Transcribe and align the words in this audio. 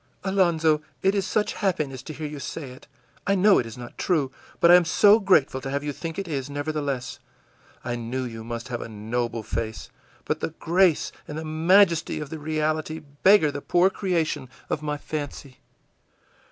î 0.23 0.31
ìAlonzo, 0.33 0.81
it 1.03 1.13
is 1.13 1.27
such 1.27 1.53
happiness 1.53 2.01
to 2.01 2.11
hear 2.11 2.25
you 2.25 2.39
say 2.39 2.71
it. 2.71 2.87
I 3.27 3.35
know 3.35 3.59
it 3.59 3.67
is 3.67 3.77
not 3.77 3.99
true, 3.99 4.31
but 4.59 4.71
I 4.71 4.75
am 4.75 4.83
so 4.83 5.19
grateful 5.19 5.61
to 5.61 5.69
have 5.69 5.83
you 5.83 5.93
think 5.93 6.17
it 6.17 6.27
is, 6.27 6.49
nevertheless! 6.49 7.19
I 7.83 7.95
knew 7.97 8.23
you 8.23 8.43
must 8.43 8.69
have 8.69 8.81
a 8.81 8.89
noble 8.89 9.43
face, 9.43 9.91
but 10.25 10.39
the 10.39 10.55
grace 10.57 11.11
and 11.27 11.67
majesty 11.67 12.19
of 12.19 12.31
the 12.31 12.39
reality 12.39 12.97
beggar 13.21 13.51
the 13.51 13.61
poor 13.61 13.91
creation 13.91 14.49
of 14.71 14.81
my 14.81 14.97
fancy. 14.97 15.59